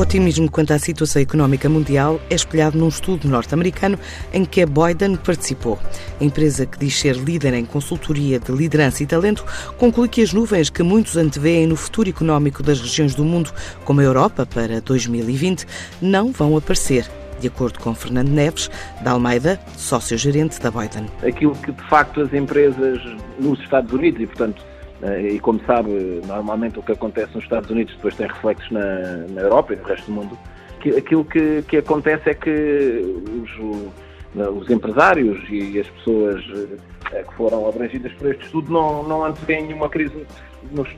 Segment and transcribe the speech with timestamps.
[0.00, 3.98] O otimismo quanto à situação económica mundial é espelhado num estudo norte-americano
[4.32, 5.78] em que a Boyden participou.
[6.18, 9.44] A empresa que diz ser líder em consultoria de liderança e talento
[9.76, 13.52] conclui que as nuvens que muitos antevêem no futuro económico das regiões do mundo,
[13.84, 15.66] como a Europa para 2020,
[16.00, 17.06] não vão aparecer
[17.38, 18.70] de acordo com Fernando Neves,
[19.02, 21.06] da Almeida, sócio-gerente da Boyden.
[21.22, 22.98] Aquilo que de facto as empresas
[23.38, 24.69] nos Estados Unidos, e portanto
[25.02, 29.40] e como sabe, normalmente o que acontece nos Estados Unidos depois tem reflexos na, na
[29.40, 30.38] Europa e no resto do mundo.
[30.96, 33.00] Aquilo que, que acontece é que
[33.42, 36.76] os, os empresários e as pessoas eh,
[37.10, 40.26] que foram abrangidas por este estudo não, não antevêem nenhuma crise,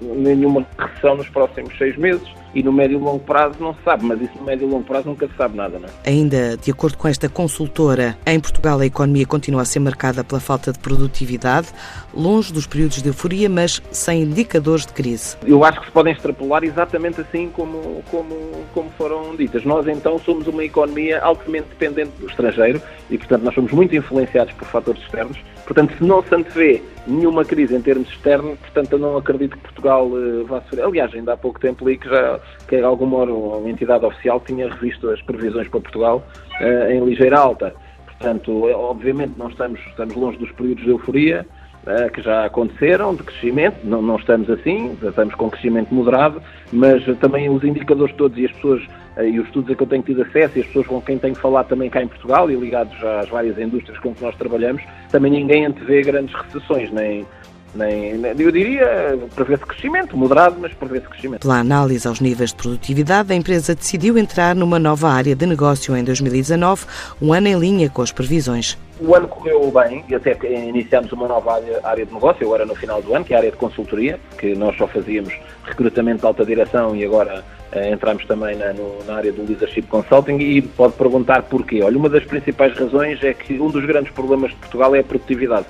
[0.00, 4.04] nenhuma recessão nos próximos seis meses e no médio e longo prazo não se sabe,
[4.04, 5.92] mas isso no médio e longo prazo nunca se sabe nada, não é?
[6.10, 10.40] Ainda de acordo com esta consultora, em Portugal a economia continua a ser marcada pela
[10.40, 11.68] falta de produtividade,
[12.12, 15.36] longe dos períodos de euforia, mas sem indicadores de crise.
[15.46, 18.34] Eu acho que se podem extrapolar exatamente assim como, como,
[18.74, 19.64] como foram ditas.
[19.64, 24.52] Nós então somos uma economia altamente dependente do estrangeiro e, portanto, nós somos muito influenciados
[24.54, 25.38] por fatores externos.
[25.64, 29.62] Portanto, se não se antevê nenhuma crise em termos externos, portanto, eu não acredito que
[29.62, 30.84] Portugal uh, vá sofrer.
[30.84, 34.68] Aliás, ainda há pouco tempo li que já que alguma hora uma entidade oficial tinha
[34.68, 36.24] revisto as previsões para Portugal
[36.60, 37.74] uh, em ligeira alta.
[38.06, 41.46] Portanto, obviamente não estamos, estamos longe dos períodos de euforia,
[41.86, 47.04] uh, que já aconteceram, de crescimento, não, não estamos assim, estamos com crescimento moderado, mas
[47.18, 48.82] também os indicadores todos e as pessoas
[49.16, 51.18] uh, e os estudos a que eu tenho tido acesso e as pessoas com quem
[51.18, 54.82] tenho falado também cá em Portugal e ligados às várias indústrias com que nós trabalhamos,
[55.10, 57.26] também ninguém antevê grandes recessões, nem,
[57.74, 61.40] nem, eu diria, prevê-se crescimento, moderado, mas prevê-se crescimento.
[61.40, 65.96] Pela análise aos níveis de produtividade, a empresa decidiu entrar numa nova área de negócio
[65.96, 66.84] em 2019,
[67.20, 68.76] um ano em linha com as previsões.
[69.04, 72.74] O ano correu bem e até iniciamos uma nova área, área de negócio, agora no
[72.76, 76.26] final do ano, que é a área de consultoria, que nós só fazíamos recrutamento de
[76.26, 77.42] alta direção e agora
[77.72, 81.82] eh, entramos também na, no, na área do Leadership Consulting e pode perguntar porquê.
[81.82, 85.04] Olha, uma das principais razões é que um dos grandes problemas de Portugal é a
[85.04, 85.66] produtividade.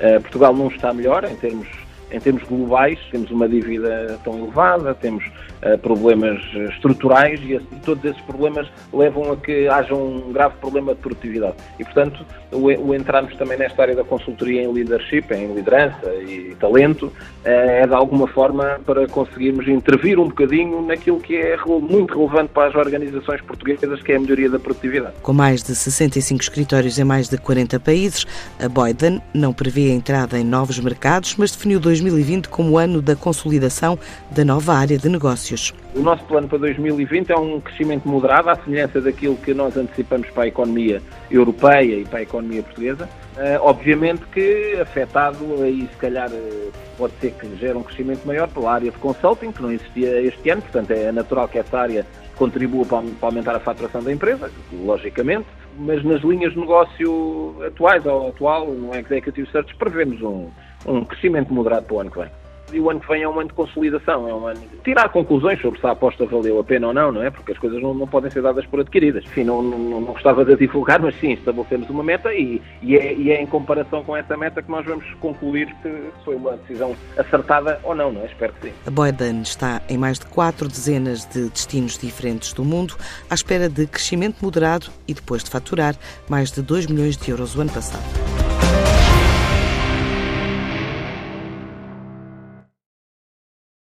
[0.00, 1.66] Uh, Portugal não está melhor em termos
[2.10, 5.24] em termos globais, temos uma dívida tão elevada, temos
[5.62, 10.94] uh, problemas estruturais e, e, todos esses problemas levam a que haja um grave problema
[10.94, 11.54] de produtividade.
[11.78, 16.54] E, portanto, o, o entrarmos também nesta área da consultoria em leadership, em liderança e
[16.60, 17.12] talento, uh,
[17.44, 22.68] é de alguma forma para conseguirmos intervir um bocadinho naquilo que é muito relevante para
[22.68, 25.14] as organizações portuguesas, que é a melhoria da produtividade.
[25.22, 28.26] Com mais de 65 escritórios em mais de 40 países,
[28.58, 33.14] a Boyden não prevê a entrada em novos mercados, mas definiu 2020 como ano da
[33.14, 33.98] consolidação
[34.30, 35.72] da nova área de negócios.
[35.94, 40.28] O nosso plano para 2020 é um crescimento moderado, à semelhança daquilo que nós antecipamos
[40.30, 41.00] para a economia
[41.30, 43.08] europeia e para a economia portuguesa.
[43.36, 48.48] Uh, obviamente que afetado aí se calhar uh, pode ser que gere um crescimento maior
[48.48, 52.06] pela área de consulting, que não existia este ano, portanto é natural que essa área
[52.36, 55.46] contribua para aumentar a faturação da empresa, logicamente,
[55.78, 60.48] mas nas linhas de negócio atuais ou atual, no Executive Search, prevemos um,
[60.86, 62.43] um crescimento moderado para o ano que vem
[62.74, 65.08] e o ano que vem é um ano de consolidação, é um ano de tirar
[65.08, 67.30] conclusões sobre se a aposta valeu a pena ou não, não é?
[67.30, 69.24] Porque as coisas não, não podem ser dadas por adquiridas.
[69.24, 73.14] Enfim, não, não, não gostava de divulgar, mas sim, estabelecemos uma meta e, e, é,
[73.14, 76.96] e é em comparação com essa meta que nós vamos concluir que foi uma decisão
[77.16, 78.26] acertada ou não, não é?
[78.26, 78.74] Espero que sim.
[78.86, 82.96] A Boedan está em mais de quatro dezenas de destinos diferentes do mundo,
[83.30, 85.94] à espera de crescimento moderado e depois de faturar
[86.28, 88.33] mais de 2 milhões de euros o ano passado.